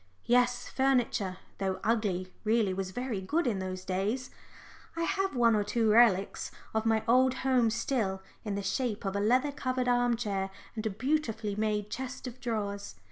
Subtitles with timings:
[0.25, 4.31] Yes, furniture, though ugly, really was very good in those days
[4.95, 9.15] I have one or two relics of my old home still, in the shape of
[9.15, 12.95] a leather covered arm chair and a beautifully made chest of drawers.